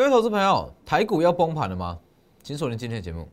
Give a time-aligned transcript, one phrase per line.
[0.00, 1.98] 各位投资朋友，台股要崩盘了吗？
[2.42, 3.28] 请锁定今天的节目。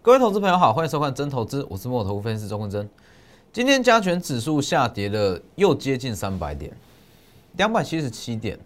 [0.00, 2.88] 各位投资朋友好，欢迎收看真投资，我是莫头分析师钟坤真。
[3.52, 6.72] 今天加权指数下跌了，又接近三百点，
[7.56, 8.56] 两百七十七点。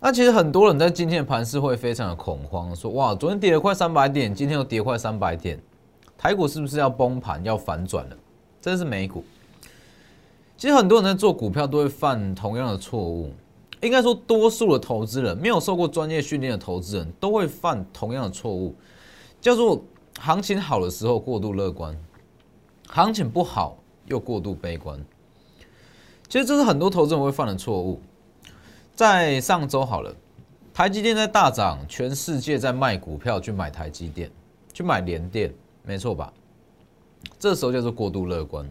[0.00, 5.56] 那其实很多人在今天的盘市会非常的恐慌，说哇，昨天跌了快三百点，今天又跌快三百点，
[6.22, 8.16] 台股是不是要崩盘、要反转了？
[8.60, 9.24] 这是美股。
[10.56, 13.32] 其实很多人在做股票都会犯同样的错误，
[13.80, 18.72] 应该说多数的投资人没有受过专业训练的投资人都会犯同样的错误，
[19.40, 19.82] 叫做
[20.20, 21.92] 行情好的时候过度乐观，
[22.86, 23.76] 行情不好
[24.06, 25.04] 又过度悲观。
[26.28, 28.00] 其实这是很多投资人会犯的错误。
[28.94, 30.14] 在上周好了，
[30.72, 34.30] 台积电在大涨，全世界在卖股票去买台积电，
[34.72, 35.52] 去买联电，
[35.84, 36.32] 没错吧？
[37.38, 38.70] 这时候叫做过度乐观。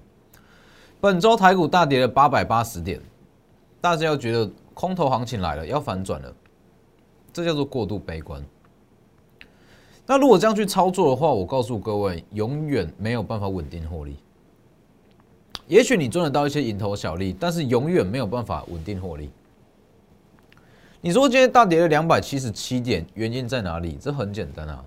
[0.99, 3.01] 本周台股大跌了八百八十点，
[3.79, 6.33] 大家要觉得空头行情来了，要反转了，
[7.33, 8.43] 这叫做过度悲观。
[10.05, 14.17] 那如果这样去操作的话，我告诉各位，永远没有办法稳定获利。
[15.67, 19.29] 也许你赚得到一些蝇头小利，但是永远没有办法稳定获利。
[20.99, 23.97] 你说今天大跌了两百七十七点，原因在哪里？
[23.99, 24.83] 这很简单啊。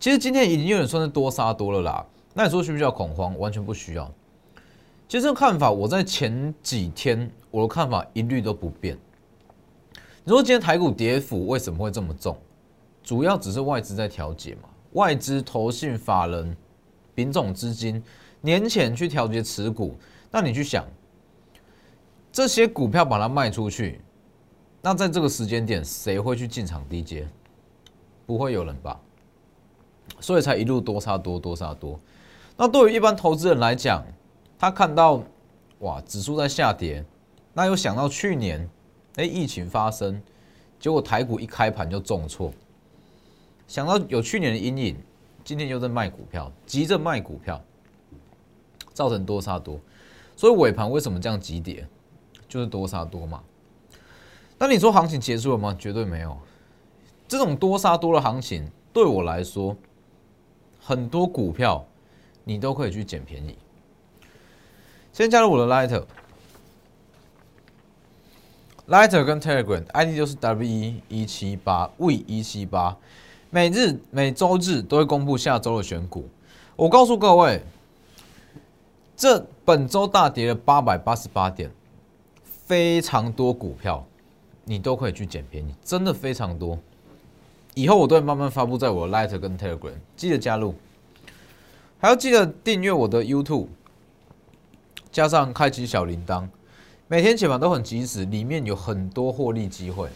[0.00, 2.06] 其实今天已经有点算是多杀多了啦。
[2.32, 3.38] 那你说需不需要恐慌？
[3.38, 4.10] 完全不需要。
[5.06, 8.96] 其实这个看法，我在前几天我的看法一律都不变。
[10.24, 12.34] 你说今天台股跌幅为什么会这么重？
[13.02, 16.56] 主要只是外资在调节嘛，外资、投信、法人、
[17.14, 18.02] 丙种资金
[18.40, 19.98] 年前去调节持股，
[20.30, 20.86] 那你去想，
[22.32, 24.00] 这些股票把它卖出去，
[24.80, 27.28] 那在这个时间点，谁会去进场低接？
[28.24, 28.98] 不会有人吧？
[30.20, 31.98] 所以才一路多杀多，多杀多。
[32.56, 34.04] 那对于一般投资人来讲，
[34.58, 35.22] 他看到
[35.78, 37.04] 哇，指数在下跌，
[37.54, 38.68] 那又想到去年，
[39.16, 40.20] 哎，疫情发生，
[40.78, 42.52] 结果台股一开盘就重挫，
[43.66, 44.96] 想到有去年的阴影，
[45.42, 47.58] 今天又在卖股票，急着卖股票，
[48.92, 49.80] 造成多杀多，
[50.36, 51.88] 所以尾盘为什么这样急跌，
[52.46, 53.42] 就是多杀多嘛。
[54.58, 55.74] 那你说行情结束了吗？
[55.78, 56.36] 绝对没有，
[57.26, 59.74] 这种多杀多的行情对我来说，
[60.82, 61.86] 很多股票
[62.44, 63.56] 你都可以去捡便宜。
[65.12, 65.66] 先加入我的
[68.86, 72.96] Lighter，Lighter 跟 Telegram ID 就是 W 一一七八 V 一七八，
[73.50, 76.28] 每日每周日都会公布下周的选股。
[76.76, 77.62] 我告诉各位，
[79.16, 81.70] 这本周大跌了八百八十八点，
[82.44, 84.06] 非常多股票
[84.64, 86.78] 你都可以去捡便宜，真的非常多。
[87.80, 90.74] 以后我都会慢慢发布在我的 Lighter 跟 Telegram，记得加入，
[91.98, 93.68] 还要记得订阅我的 YouTube。
[95.10, 96.46] 加上开启小铃铛，
[97.08, 100.08] 每天解盘都很及时，里面有很多获利机会。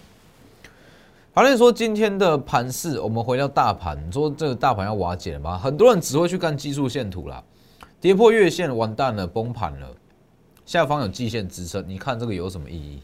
[1.32, 5.58] 好像说今天的盘势，我们回到大盘，说这个大盘要瓦解了吗？
[5.58, 7.42] 很多人只会去看技术线图啦，
[7.98, 9.88] 跌破月线完蛋了，崩盘了，
[10.66, 13.00] 下方有季线支撑，你看这个有什么意义？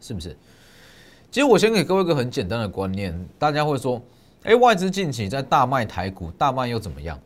[0.00, 0.34] 是不是？
[1.30, 4.00] 其实我先给各位一个很简单的观念，大家会说，
[4.44, 7.18] 哎，外资近期在大卖台股，大卖又怎么样？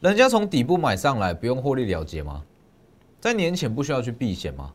[0.00, 2.44] 人家从底部买上来，不用获利了结吗？
[3.20, 4.72] 在年前不需要去避险吗？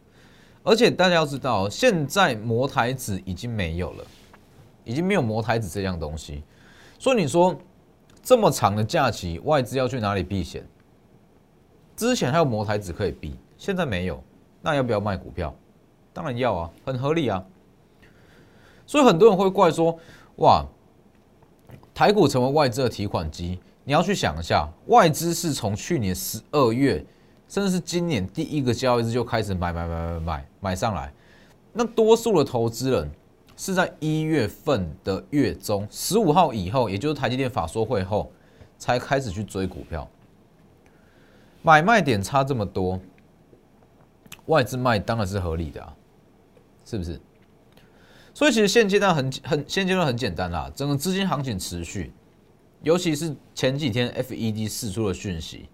[0.64, 4.04] 而且大家要知道，现在摩台子已经没有了，
[4.84, 6.44] 已经没有摩台子这样东西。
[6.98, 7.58] 所以你说
[8.22, 10.68] 这么长的假期，外资要去哪里避险？
[11.96, 14.22] 之前还有摩台子可以避，现在没有，
[14.62, 15.56] 那要不要卖股票？
[16.12, 17.42] 当然要啊，很合理啊。
[18.90, 19.96] 所以很多人会怪说：
[20.38, 20.66] 哇，
[21.94, 23.60] 台股成为外资的提款机。
[23.84, 27.06] 你要去想一下，外资是从去年十二月，
[27.48, 31.14] 甚至是今年第一个交易日就开始买买买买买买上来。
[31.72, 33.12] 那多数的投资人
[33.56, 38.32] 是在一月份的月中十五号以后，也就是台积电法说会后，
[38.80, 40.10] 才开始去追股票。
[41.62, 43.00] 买卖点差这么多，
[44.48, 45.94] 外资卖当然是合理的啊，
[46.84, 47.22] 是不是？
[48.34, 52.14] 所以其实现阶段很很现阶段很简单啦，整个资金行情持续。
[52.82, 55.68] 尤其是前几天，FED 释出了讯息，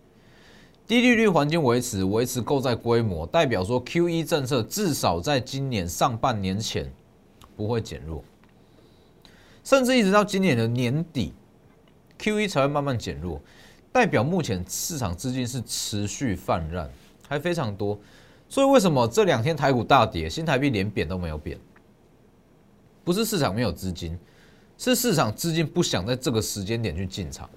[0.88, 6.92] 低利率环境维持，维持购债规模，代表说 QE 政策至少在今年上半年前
[7.56, 8.24] 不会减弱，
[9.64, 11.32] 甚至一直到今年的年底
[12.18, 13.40] ，QE 才会慢慢减弱，
[13.92, 16.90] 代表目前市场资金是持续泛滥，
[17.28, 18.00] 还非常多。
[18.50, 21.56] 所以为什么这两天台股大跌，新台币连贬都没有贬？
[23.06, 24.20] 不是市场没有资金。
[24.78, 27.50] 是市场资金不想在这个时间点去进场，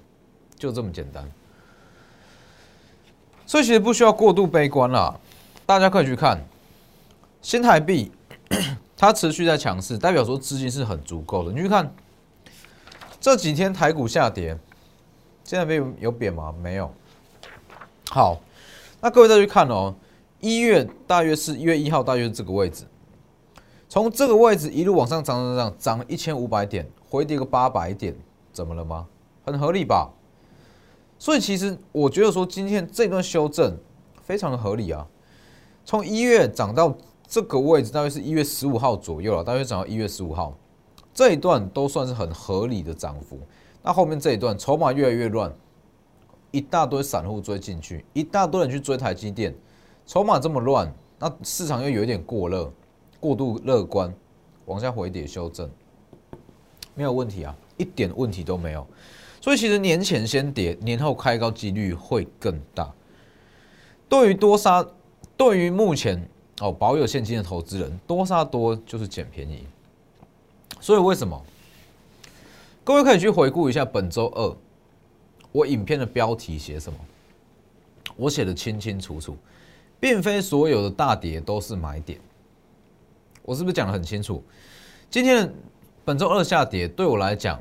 [0.57, 1.29] 就这么简单。
[3.45, 5.19] 所以其实不需要过度悲观啦，
[5.65, 6.41] 大家可以去看
[7.41, 8.09] 新台币，
[8.95, 11.51] 它持续在强势，代表说资金是很足够的。
[11.51, 11.93] 你去看
[13.19, 14.57] 这几天台股下跌，
[15.43, 16.55] 现在币有贬吗？
[16.63, 16.89] 没有。
[18.09, 18.39] 好，
[19.01, 19.93] 那各位再去看哦，
[20.39, 22.85] 一月大约是一月一号，大约是这个位置，
[23.89, 28.15] 从这个位置一路往上涨涨涨，涨了一千五百点，回跌个八百点，
[28.53, 29.07] 怎么了吗？
[29.43, 30.11] 很合理吧？
[31.17, 33.75] 所以其实我觉得说今天这段修正
[34.21, 35.07] 非常的合理啊，
[35.83, 36.95] 从一月涨到
[37.27, 40.55] 这个位置，大约是一月十五号左右了，大约涨到一月十五号
[41.11, 43.39] 这一段都算是很合理的涨幅。
[43.81, 45.51] 那后面这一段筹码越来越乱，
[46.51, 49.51] 一大堆散户追进去，一大堆人去追台积电，
[50.05, 52.71] 筹码这么乱，那市场又有一点过热，
[53.19, 54.13] 过度乐观，
[54.65, 55.69] 往下回跌修正，
[56.95, 58.85] 没有问题啊，一点问题都没有。
[59.41, 62.91] 所以其实年前先跌，年后开高几率会更大。
[64.07, 64.85] 对于多杀，
[65.37, 66.27] 对于目前
[66.61, 69.65] 哦保有现金的投资人，多杀多就是捡便宜。
[70.81, 71.41] 所以为什么？
[72.83, 74.57] 各位可以去回顾一下本周二
[75.51, 76.99] 我影片的标题写什么？
[78.15, 79.37] 我写的清清楚楚，
[79.99, 82.19] 并非所有的大跌都是买点。
[83.43, 84.43] 我是不是讲的很清楚？
[85.09, 85.53] 今天
[86.05, 87.59] 本周二下跌对我来讲。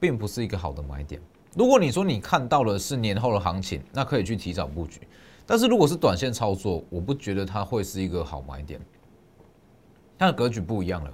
[0.00, 1.20] 并不是一个好的买点。
[1.54, 5.06] 如果你说你看到的是年后的行情，那可以去提早布局。
[5.44, 8.80] 但是如果是短线操作，我不觉得它会是一个好买点。
[10.18, 11.12] 它的格局不一样了。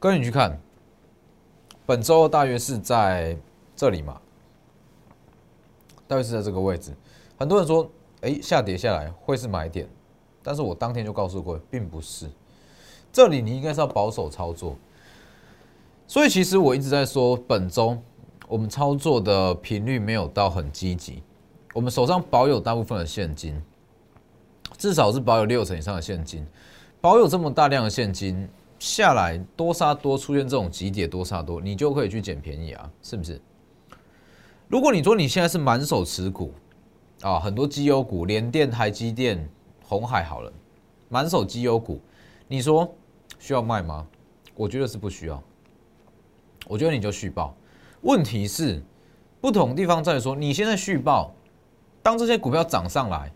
[0.00, 0.58] 跟你去看，
[1.86, 3.38] 本周大约是在
[3.76, 4.20] 这里嘛？
[6.08, 6.92] 大约是在这个位置。
[7.38, 7.88] 很多人说，
[8.22, 9.88] 哎，下跌下来会是买点，
[10.42, 12.28] 但是我当天就告诉各位，并不是。
[13.12, 14.76] 这里你应该是要保守操作。
[16.06, 17.96] 所以其实我一直在说，本周
[18.48, 21.22] 我们操作的频率没有到很积极。
[21.72, 23.60] 我们手上保有大部分的现金，
[24.76, 26.44] 至少是保有六成以上的现金。
[27.00, 28.48] 保有这么大量的现金
[28.78, 33.40] 下来，多杀多出现这种急跌多杀多，你就可以去捡便宜啊，是不是？
[34.66, 36.52] 如果你说你现在是满手持股
[37.22, 39.48] 啊，很多绩优股，联电、台积电、
[39.84, 40.52] 红海好了，
[41.08, 42.00] 满手绩优股，
[42.52, 42.92] 你说
[43.38, 44.04] 需要卖吗？
[44.56, 45.40] 我觉得是不需要。
[46.66, 47.54] 我觉得你就续报，
[48.00, 48.82] 问题是
[49.40, 51.32] 不同地方在于说，你现在续报，
[52.02, 53.30] 当这些股票涨上来，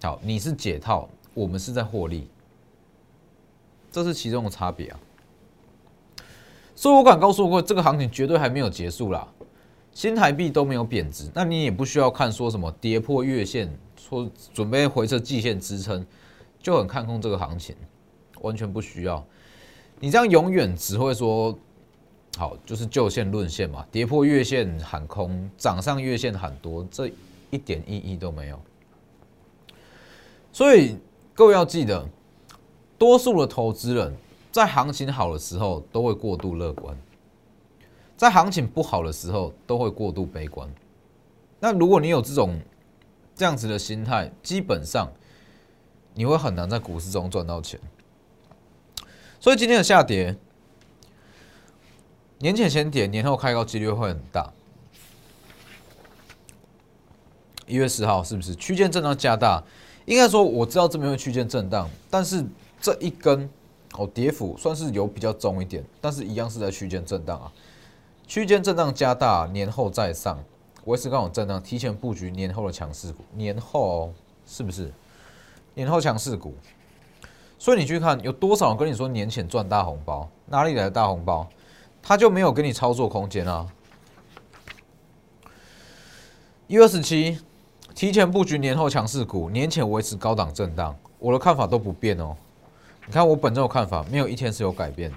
[0.00, 2.30] 好，你是解套，我们是在获利，
[3.90, 5.00] 这是其中的差别啊。
[6.76, 9.26] 所以我敢告诉过，这个行情绝对还没有结束啦，
[9.90, 16.06] 新台币都没有贬值，那你也不需要看说什么跌破月线，说准备回撤季线支撑，
[16.62, 17.74] 就很看空这个行情，
[18.40, 19.24] 完全不需要，
[20.00, 21.58] 你这样永远只会说。
[22.38, 27.10] 好，就是就线论线嘛，跌破月线喊空，涨上月线喊多，这
[27.48, 28.60] 一点意义都没有。
[30.52, 30.98] 所以
[31.32, 32.06] 各位要记得，
[32.98, 34.14] 多数的投资人
[34.52, 36.94] 在行情好的时候都会过度乐观，
[38.18, 40.68] 在行情不好的时候都会过度悲观。
[41.58, 42.60] 那如果你有这种
[43.34, 45.10] 这样子的心态，基本上
[46.12, 47.80] 你会很难在股市中赚到钱。
[49.40, 50.36] 所以今天的下跌。
[52.38, 54.52] 年前先跌，年后开高几率会很大。
[57.66, 59.62] 一月十号是不是区间震荡加大？
[60.04, 62.44] 应该说我知道这边会区间震荡，但是
[62.80, 63.48] 这一根
[63.94, 67.50] 哦跌幅算是有比较重一点，但是一样是在区间震荡啊。
[68.26, 70.38] 区间震荡加大，年后再上，
[70.84, 73.24] 维持刚好震荡，提前布局年后的强势股。
[73.32, 74.12] 年后
[74.46, 74.92] 是不是
[75.74, 76.54] 年后强势股？
[77.58, 81.48] 所以你去看有多少人跟你说年前赚大红包，哪里来的大红包？
[82.02, 83.66] 他就没有给你操作空间啊！
[86.68, 87.38] 一二十七，
[87.94, 92.36] 提前布局年后强势股，年前维持高档震荡，我的看法都不变哦。
[93.06, 95.12] 你看我本周的看法，没有一天是有改变，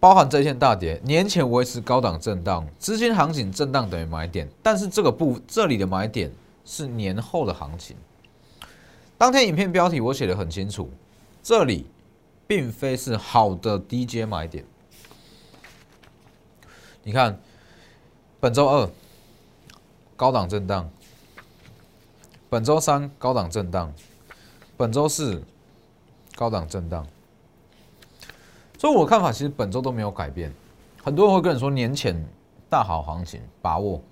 [0.00, 6.30] 包含这一天大跌，年前维持高档震荡，资金行情震荡等于买点，但是这个不这里的买点
[6.66, 7.96] 是年后的行情。
[9.24, 10.86] 当天影片标题我写的很清楚，
[11.42, 11.86] 这里
[12.46, 14.62] 并非是好的低阶买点。
[17.02, 17.40] 你看，
[18.38, 18.90] 本周二
[20.14, 20.90] 高档震荡，
[22.50, 23.90] 本周三高档震荡，
[24.76, 25.42] 本周四
[26.34, 27.06] 高档震荡。
[28.78, 30.52] 所以我的看法其实本周都没有改变。
[31.02, 32.14] 很多人会跟你说年前
[32.68, 34.02] 大好行情把握，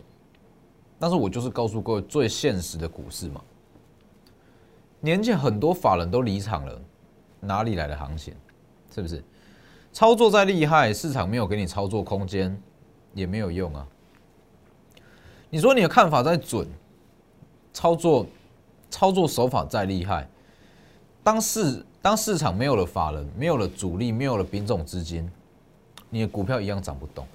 [0.98, 3.42] 但是我就是告诉各位最现实的股市嘛。
[5.02, 6.80] 年前很多法人都离场了，
[7.40, 8.34] 哪里来的行情？
[8.94, 9.22] 是不是？
[9.92, 12.58] 操作再厉害，市场没有给你操作空间。
[13.14, 13.86] 也没有用啊，
[15.50, 16.66] 你说你的看法再准，
[17.70, 18.26] 操作
[18.88, 20.26] 操作手法再厉害，
[21.22, 25.30] 当市当市场没有了法人，没有了主力，没有了兵种资金，
[26.08, 27.26] 你的股票一样涨不动，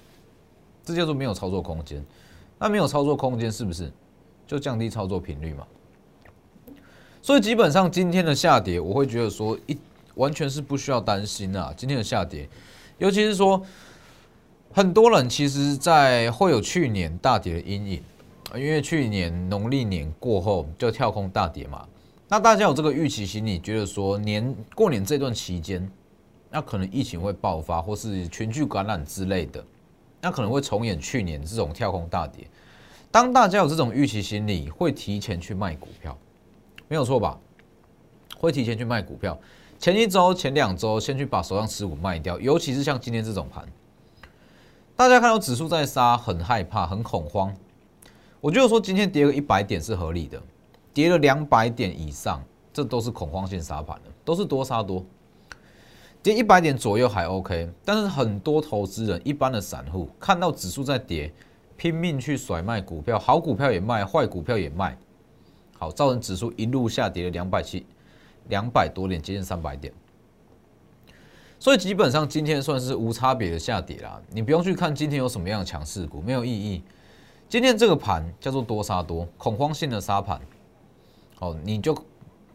[0.82, 2.04] 这叫做没有操作空间。
[2.58, 3.88] 那没有操作空间，是不是
[4.48, 5.64] 就降低操作频率嘛？
[7.20, 9.76] 所以基本上今天的下跌，我会觉得说一
[10.14, 11.72] 完全是不需要担心啊。
[11.76, 12.48] 今天的下跌，
[12.98, 13.60] 尤其是说
[14.72, 18.02] 很多人其实，在会有去年大跌的阴影，
[18.54, 21.86] 因为去年农历年过后就跳空大跌嘛。
[22.28, 25.90] 那大家有这个预期心理，觉得说年过年这段期间，
[26.50, 29.64] 那可能疫情会爆发，或是群聚感染之类的，
[30.20, 32.46] 那可能会重演去年这种跳空大跌。
[33.10, 36.16] 当大家有这种预期心理，会提前去卖股票。
[36.88, 37.38] 没有错吧？
[38.38, 39.36] 会提前去卖股票，
[39.78, 43.66] 前一周、前两周先去把手上持股卖掉，尤其是像今天这种盘，
[44.94, 47.54] 大家看到指数在杀，很害怕、很恐慌。
[48.40, 50.40] 我觉得说今天跌个一百点是合理的，
[50.94, 52.40] 跌了两百点以上，
[52.72, 55.04] 这都是恐慌性杀盘的，都是多杀多。
[56.22, 61.32] 跌一百点左右还 OK，但是很多投资人、一般的散户看到指数在跌，
[61.76, 64.96] 拼命去甩卖股票，好股票也卖，坏股票也卖。
[65.78, 67.86] 好，造成指数一路下跌了两百七
[68.48, 69.94] 两百多点，接近三百点。
[71.60, 76.82] 所以基本上今天算是无差别的下跌啦，你不用去看今天有什么样的强势股，没有意义。
[77.48, 80.40] 今天这个盘叫做多杀多，恐慌性的杀盘。
[81.38, 81.96] 哦，你就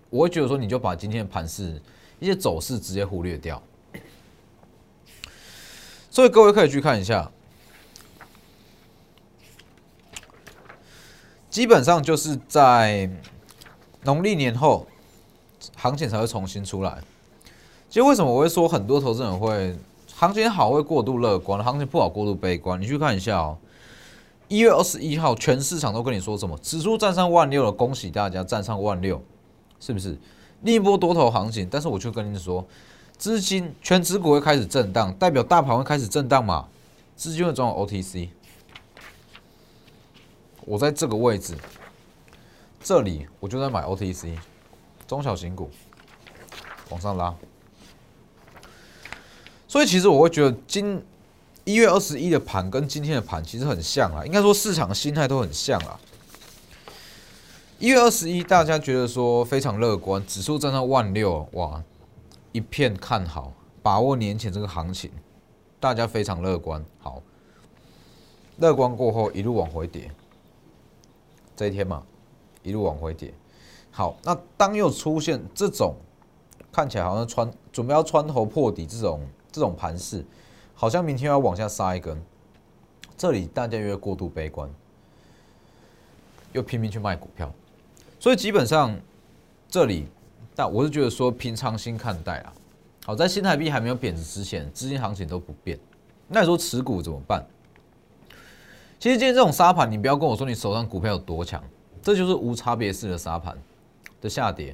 [0.09, 1.81] 我会觉得说，你就把今天的盘势
[2.19, 3.61] 一些走势直接忽略掉。
[6.09, 7.31] 所以各位可以去看一下。
[11.53, 13.07] 基本上就是在
[14.05, 14.87] 农历年后，
[15.75, 16.97] 行情才会重新出来。
[17.87, 19.77] 其实为什么我会说很多投资人会
[20.15, 22.81] 行情好会过度乐观，行情不好过度悲观？
[22.81, 23.55] 你去看一下哦，
[24.47, 26.57] 一月二十一号，全市场都跟你说什么？
[26.57, 29.21] 指数站上万六了，恭喜大家站上万六，
[29.79, 30.17] 是不是？
[30.63, 32.65] 另一波多头行情，但是我就跟你说，
[33.15, 36.65] 资金全指股会开始震荡，代表大盘会开始震荡嘛？
[37.15, 38.29] 资金会转往 OTC。
[40.65, 41.55] 我在这个位置，
[42.81, 44.37] 这里我就在买 OTC
[45.05, 45.69] 中小型股，
[46.89, 47.33] 往上拉。
[49.67, 51.03] 所以其实我会觉得今
[51.63, 55.99] 一月二十一的盘跟今天的盘其实很像啊，应该说市场心态都很像啊。
[57.79, 61.83] 一月二十一大家觉得说非常乐观，指数站上万六，哇，
[62.51, 63.51] 一片看好，
[63.81, 65.11] 把握年前这个行情，
[65.79, 66.85] 大家非常乐观。
[66.99, 67.21] 好，
[68.57, 70.09] 乐观过后一路往回跌。
[71.63, 72.03] 这一天嘛，
[72.61, 73.33] 一路往回跌。
[73.89, 75.95] 好，那当又出现这种
[76.73, 80.25] 看起来好像穿准备要穿头破底这种这种盘势，
[80.73, 82.21] 好像明天要往下杀一根，
[83.15, 84.69] 这里大家又过度悲观，
[86.51, 87.49] 又拼命去卖股票，
[88.19, 88.93] 所以基本上
[89.69, 90.07] 这里，
[90.53, 92.53] 但我是觉得说平常心看待啊。
[93.05, 95.79] 好，在新台币还没有贬值之前，资金行情都不变，
[96.27, 97.45] 那你说持股怎么办？
[99.03, 101.61] 其实今天这种沙盘，你不要跟我说你手上股票有多强，
[102.01, 103.53] 这就是无差别式的沙盘
[104.21, 104.73] 的下跌。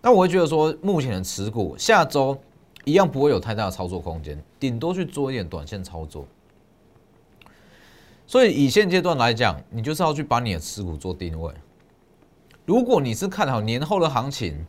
[0.00, 2.38] 那我会觉得说，目前的持股下周
[2.84, 6.24] 一样不会有太大的操作空间，顶多去做一点短线操作。
[8.24, 11.52] 所以以现阶段来讲，你就是要去把你的持股做定位。
[12.64, 14.64] 如果你是看好年后的行情，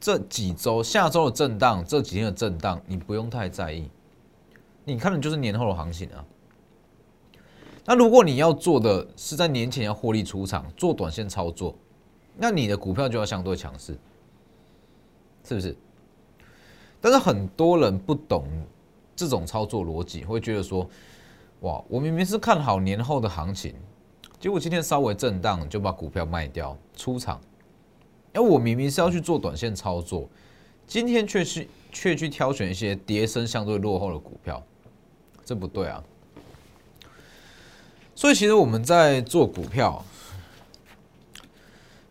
[0.00, 3.90] 这几周下周的震荡，这几天的震荡，你不用太在意。
[4.86, 6.24] 你看的就是年后的行情啊。
[7.90, 11.74] 那如果你要做的是在年前要获利出场做短线操作，
[12.36, 13.98] 那你的股票就要相对强势，
[15.42, 15.74] 是不是？
[17.00, 18.44] 但是很多人不懂
[19.16, 20.86] 这种操作逻辑，会觉得说：
[21.60, 23.74] 哇，我明明是看好年后的行情，
[24.38, 27.40] 结果今天稍微震荡就把股票卖掉出场，
[28.34, 30.28] 而我明明是要去做短线操作，
[30.86, 34.62] 今天却是却去挑选一些跌升相对落后的股票，
[35.42, 36.04] 这不对啊！
[38.18, 40.04] 所以其实我们在做股票，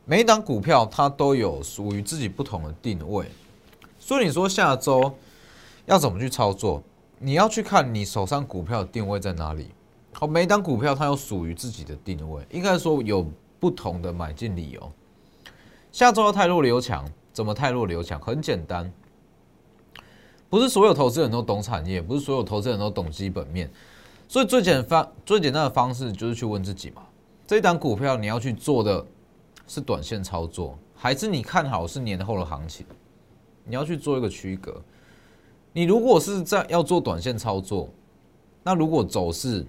[0.06, 3.26] 每一档股票它都有属于自己不同的定位。
[4.00, 5.14] 所以你说下周
[5.86, 6.82] 要怎么去操作？
[7.20, 9.68] 你要去看你手上股票的定位在哪里。
[10.14, 14.92] 好，每一档股票它有属于自己的定位，应该说有不同的买进理由。
[15.92, 18.18] 下周要太弱留强，怎么太弱留强？
[18.22, 18.90] 很简单，
[20.50, 23.70] 不是所有投资人都懂产业，不是所有投资人都懂基本面。
[24.28, 27.02] 所以最简方最简单的方式就是去问自己嘛，
[27.46, 29.06] 这一档股票你要去做的
[29.68, 32.86] 是短线操作，还是你看好是年后的行情？
[33.64, 34.82] 你要去做一个区隔。
[35.74, 37.90] 你如果是在要做短线操作，
[38.64, 39.66] 那如果走势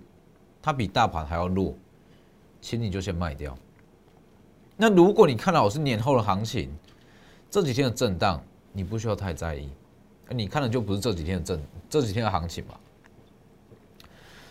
[0.63, 1.75] 它比大盘还要弱，
[2.61, 3.57] 请你就先卖掉。
[4.77, 6.71] 那如果你看到我是年后的行情，
[7.51, 9.69] 这几天的震荡，你不需要太在意。
[10.31, 12.75] 你看的就不是这几天的震，这几天的行情嘛。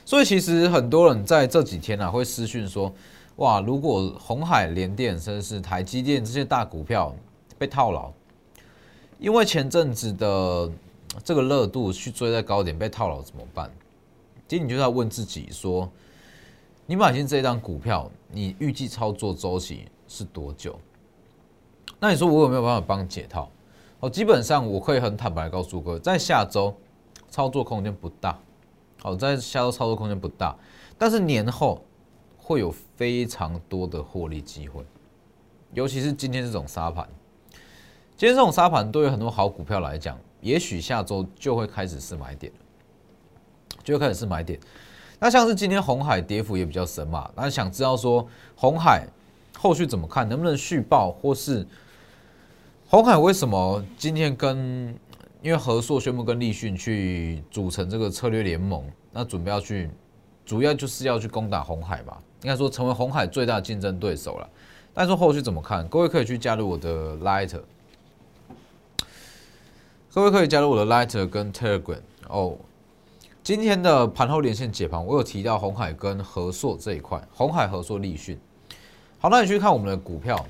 [0.08, 2.90] 所以其实很多人在这几天啊，会私讯说：
[3.36, 7.14] 哇，如果红海、联电、甚至是台积电这些大股票
[7.58, 8.10] 被套牢，
[9.20, 10.72] 因为前阵子的
[11.26, 13.70] 这个热度去追在高点被套牢怎么办？
[14.48, 15.92] 其实你就要问自己说：
[16.86, 19.90] 你买进这一张股票，你预计操作周期？
[20.08, 20.80] 是多久？
[22.00, 23.52] 那你说我有没有办法帮你解套？
[24.00, 26.74] 哦，基本上我可以很坦白告诉各位，在下周
[27.30, 28.40] 操作空间不大。
[29.08, 30.54] 好，在下周操作空间不大，
[30.98, 31.82] 但是年后
[32.38, 34.84] 会有非常多的获利机会，
[35.72, 37.08] 尤其是今天这种沙盘。
[38.18, 42.52] 今天这种沙盘对于很多好股票来讲，也许下周就会开始是买点
[43.82, 44.60] 就会开始是买点。
[45.20, 49.08] 那像是今天红海跌幅也比较深嘛，那想知道说红海。
[49.58, 50.28] 后续怎么看？
[50.28, 51.12] 能不能续报？
[51.14, 51.66] 或是
[52.90, 54.94] 红海为什么今天跟
[55.48, 58.84] 因为和硕宣布跟立讯去组成这个策略联盟？
[59.14, 59.90] 那准备要去，
[60.46, 62.22] 主要就是要去攻打红海吧？
[62.42, 64.50] 应该说成为红海最大的竞争对手了。
[64.94, 65.88] 但是后续怎么看？
[65.88, 67.58] 各位可以去加入我的 Light，
[70.14, 72.58] 各位可以加入我的 Light 跟 Telegram 哦。
[73.42, 78.38] 今天的盘后连线解盘，我有提到红海跟和硕这一块，红海、和硕、立讯。
[79.18, 80.46] 好，那你去看我们的股票，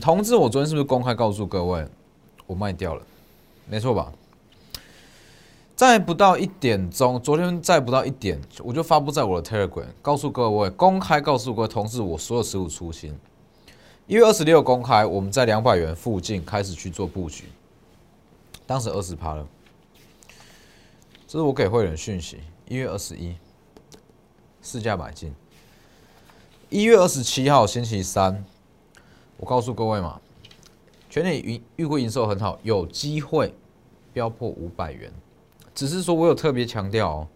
[0.00, 1.86] 同志，我昨天是不是公开告诉各位，
[2.48, 3.06] 我卖掉了，
[3.66, 4.12] 没错吧？
[5.74, 13.18] 在不到一点钟，昨天在不到一点，我就发布在我的 Telegram，告诉各位，公开告诉各位，同事，我所有持股出新。
[14.06, 17.46] 一月二十六公开，我们在两百元附近开始去做布局，
[18.66, 19.46] 当时二十趴了，
[21.26, 22.38] 这是我给会员讯息。
[22.68, 23.34] 一月二十一，
[24.60, 25.34] 市价买进。
[26.68, 28.44] 一月二十七号星期三，
[29.36, 30.20] 我告诉各位嘛，
[31.10, 33.54] 全年预预估营收很好，有机会
[34.12, 35.12] 飙破五百元。
[35.74, 37.28] 只是说我有特别强调哦，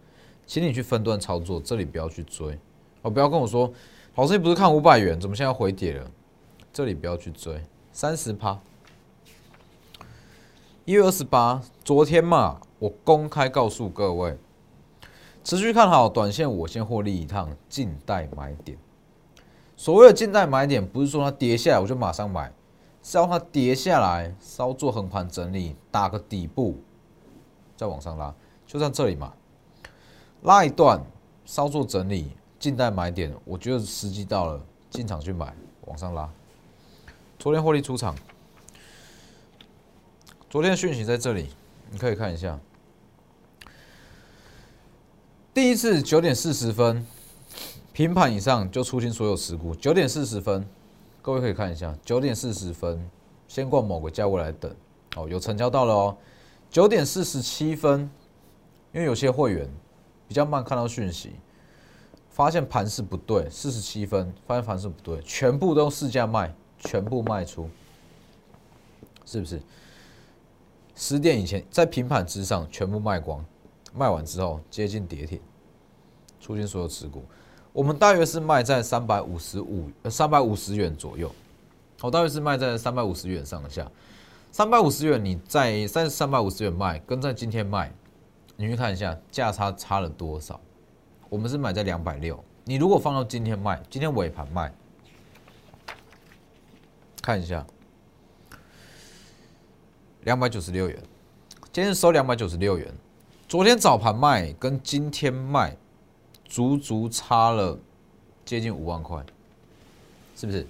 [0.45, 2.57] 请你去分段操作，这里不要去追
[3.01, 3.71] 哦，不要跟我说，
[4.15, 6.11] 老师你不是看五百元，怎么现在回跌了？
[6.71, 7.61] 这里不要去追，
[7.91, 8.59] 三十趴。
[10.85, 14.37] 一月二十八，昨天嘛，我公开告诉各位，
[15.43, 18.77] 持续看好短线，我先获利一趟，静待买点。
[19.75, 22.53] 所谓的近代买点，不是说它跌下来我就马上买，
[23.07, 26.77] 是要它跌下来稍作横盘整理，打个底部，
[27.77, 29.31] 再往上拉，就在这里嘛，
[30.41, 31.01] 拉一段
[31.45, 36.29] 稍作整理，近代买点，我觉得时机到了，进场去买，往上拉。
[37.39, 38.13] 昨天获利出场，
[40.49, 41.47] 昨天讯息在这里，
[41.89, 42.59] 你可以看一下，
[45.53, 47.07] 第一次九点四十分。
[47.93, 49.73] 平盘以上就出清所有持股。
[49.73, 50.67] 九点四十分，
[51.27, 51.93] 各位可以看一下。
[52.05, 53.05] 九点四十分，
[53.49, 54.73] 先逛某个价位来等。
[55.17, 56.17] 哦，有成交到了哦。
[56.71, 58.09] 九点四十七分，
[58.93, 59.69] 因为有些会员
[60.25, 61.33] 比较慢看到讯息，
[62.29, 63.45] 发现盘势不对。
[63.49, 67.69] 四十七分，发现盘势不对，全部都市价卖，全部卖出，
[69.25, 69.61] 是不是？
[70.95, 73.43] 十点以前在平盘之上全部卖光，
[73.93, 75.41] 卖完之后接近跌停，
[76.39, 77.21] 出清所有持股。
[77.77, 81.31] 我们大约是卖在三百五十五三百五十元左右，
[82.01, 83.87] 我大约是卖在三百五十元上下，
[84.51, 87.93] 三百五十元你在三三百五十元卖，跟在今天卖，
[88.55, 90.59] 你去看一下价差差了多少？
[91.29, 94.73] 我们是买在两百六，你如果放到今天卖，今天尾盘卖，
[97.21, 97.63] 看一下
[100.23, 100.99] 两百九十六元，
[101.71, 102.91] 今天收两百九十六元，
[103.47, 105.77] 昨天早盘卖跟今天卖。
[106.47, 107.77] 足足差了
[108.45, 109.23] 接近五万块，
[110.35, 110.65] 是不是？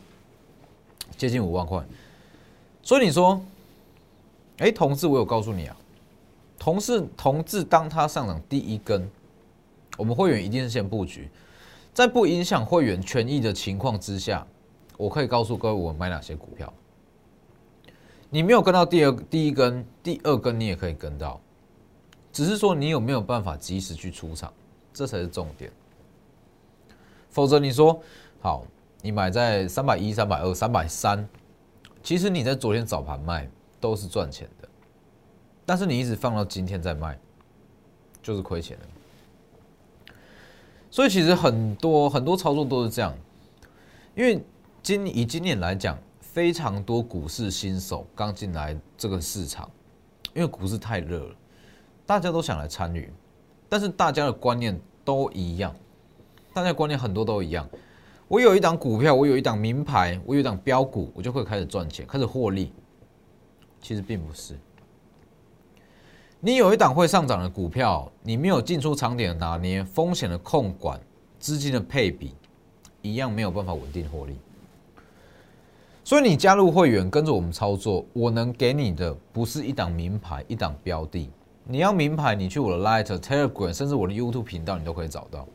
[1.15, 1.83] 接近五万块，
[2.83, 3.41] 所以你说，
[4.57, 5.75] 哎，同志，我有告诉你啊，
[6.59, 9.09] 同事同志，当它上涨第一根，
[9.97, 11.29] 我们会员一定是先布局，
[11.93, 14.45] 在不影响会员权益的情况之下，
[14.97, 16.71] 我可以告诉各位我买哪些股票。
[18.29, 21.39] 你没有跟到第二第一根、第二根，你也可以跟到，
[22.33, 24.51] 只是说你有没有办法及时去出场。
[24.97, 25.71] 这才是重点，
[27.29, 28.01] 否则你说
[28.41, 28.65] 好，
[29.03, 31.29] 你买在三百一、三百二、三百三，
[32.01, 33.47] 其实你在昨天早盘卖
[33.79, 34.67] 都是赚钱的，
[35.67, 37.15] 但是你一直放到今天再卖，
[38.23, 38.86] 就是亏钱的。
[40.89, 43.13] 所以其实很多很多操作都是这样，
[44.15, 44.43] 因为
[44.81, 49.69] 今以今年来讲，非常多股市新手刚进来这个市场，
[50.33, 51.36] 因为股市太热了，
[52.03, 53.13] 大家都想来参与。
[53.69, 55.75] 但是大家的观念都一样，
[56.53, 57.67] 大家观念很多都一样。
[58.27, 62.73] 我有一档股票，我有一档名牌，我有一档标股，我就会开始赚钱，开始获利。
[63.82, 64.58] 其实并不是。
[66.39, 70.99] 你有一档会上涨的股票，你没有进出场点的拿捏，风险的控管，
[71.39, 72.36] 资金的配比，
[73.01, 74.36] 一样没有办法稳定获利。
[76.03, 81.30] 所以你加入会员，跟着我们操作，我能给你的不是一档名牌，一档标的。
[81.69, 85.47] 你要名牌，你去我的 Light Telegram，甚至我的 YouTube 频道，你都可以找到。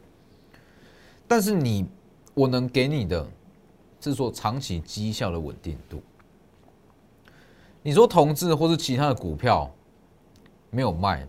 [1.26, 1.86] 但是你，
[2.34, 3.26] 我能给你的，
[4.00, 6.02] 是说长期绩效的稳定度。
[7.82, 9.70] 你说同志或是其他的股票
[10.70, 11.26] 没有卖，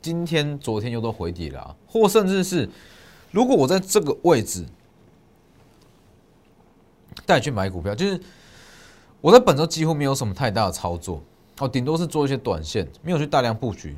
[0.00, 2.68] 今天、昨天又都回底了，或甚至是，
[3.30, 4.64] 如果我在这个位置
[7.26, 8.20] 带你去买股票，就是。
[9.22, 11.20] 我在本周几乎没有什么太大的操作，
[11.58, 13.96] 哦，顶多是做一些短线，没有去大量布局。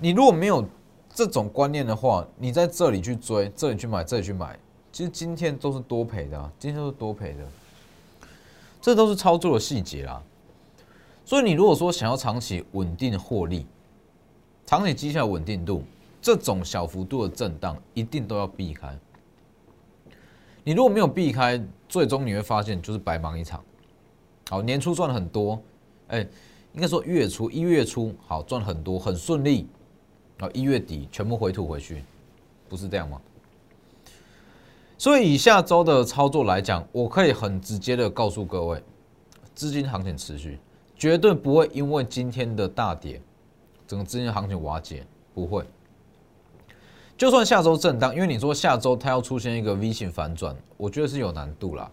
[0.00, 0.66] 你如果没有
[1.14, 4.58] 这种观念的话，你在这里去追，这里去买，这里去买，
[4.90, 7.44] 其实今天都是多赔的，今天都是多赔的。
[8.80, 10.22] 这都是操作的细节啦。
[11.22, 13.66] 所以你如果说想要长期稳定获利，
[14.64, 15.82] 长期绩效稳定度，
[16.22, 18.98] 这种小幅度的震荡一定都要避开。
[20.64, 23.62] 你如果没有避开，最终你会发现就是白忙一场。
[24.48, 25.60] 好，年初赚了很多，
[26.08, 26.26] 哎，
[26.72, 29.68] 应该说月初一月初好赚很多，很顺利，
[30.40, 32.02] 啊，一月底全部回吐回去，
[32.68, 33.20] 不是这样吗？
[34.98, 38.82] 所以以下周的操作来讲，我可以很直接的告诉各位，
[39.54, 40.58] 资金行情持续，
[40.96, 43.20] 绝对不会因为今天的大跌，
[43.86, 45.64] 整个资金行情瓦解，不会。
[47.16, 51.90] 就算下周震荡，因为你说下周它要出现一个 V 型反转，我觉得是有难度啦。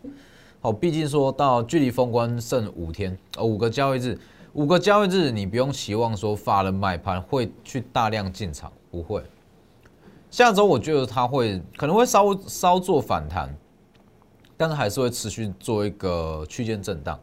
[0.61, 4.17] 好，毕竟说到距离封关剩五天，呃，五个交易日，
[4.57, 9.21] 五个交易日，你不用期望说发了买盘会去大量进场，不会。
[10.31, 13.55] 下周我觉得它会可能会稍微稍做反弹，
[14.57, 17.19] 但是还是会持续做一个区间震荡，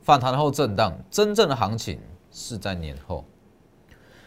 [0.00, 2.00] 反弹后震荡，真正的行情
[2.32, 3.24] 是在年后。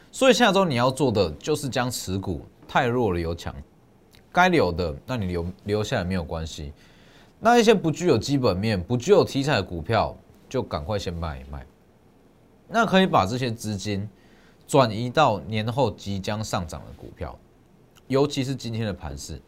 [0.09, 3.53] 所以下周你要做的就是将持股太弱了留强，
[4.31, 6.71] 该留的那你留留下来没有关系。
[7.37, 10.15] 那一些不具有基本面、不具有题材的股票，
[10.47, 11.65] 就赶快先卖一卖。
[12.67, 14.07] 那可以把这些资金
[14.67, 17.37] 转移到年后即将上涨的股票，
[18.07, 19.41] 尤其是今天的盘势。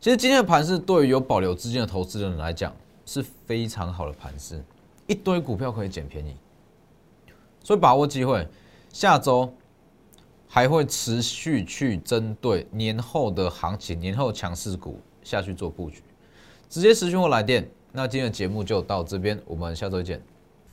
[0.00, 2.74] 其实今天的盘势对于有保留资金的投资人来讲
[3.06, 4.62] 是非常好的盘势，
[5.06, 6.36] 一堆股票可以捡便宜，
[7.62, 8.46] 所以把握机会。
[8.92, 9.50] 下周
[10.46, 16.02] 还会持续去针对年后的行情、年后强势股下去做布局。
[16.68, 20.20] 直接私讯或来电，那今天的节目就到这边，我们下周见。